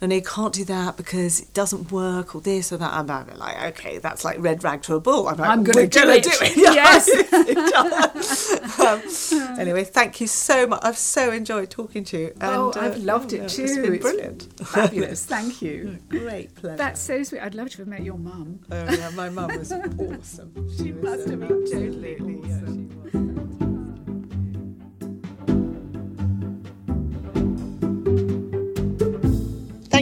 [0.00, 2.92] and they can't do that because it doesn't work or this or that.
[2.98, 5.28] And I'm like, okay, that's like red rag to a bull.
[5.28, 6.24] I'm, like, I'm going to do, it.
[6.24, 6.56] do it.
[6.70, 7.08] Yes.
[8.80, 10.80] um, anyway, thank you so much.
[10.82, 12.34] I've so enjoyed talking to you.
[12.40, 13.64] oh, I've uh, loved it too.
[13.64, 14.48] It's been brilliant.
[14.66, 15.24] Fabulous.
[15.30, 15.98] Thank you.
[16.08, 16.76] Great pleasure.
[16.76, 17.40] That's so sweet.
[17.40, 18.60] I'd love to have met your mum.
[18.70, 20.70] Oh, yeah, my mum was awesome.
[20.76, 23.19] She, she was, must have been totally awesome.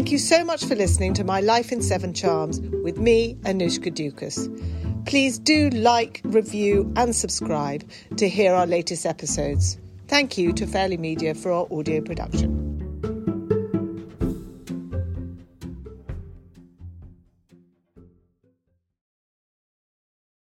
[0.08, 3.92] Thank you so much for listening to My Life in Seven Charms with me, Annoushka
[3.92, 4.48] Ducas.
[5.04, 7.86] Please do like, review, and subscribe
[8.16, 9.78] to hear our latest episodes.
[10.06, 12.67] Thank you to Fairly Media for our audio production.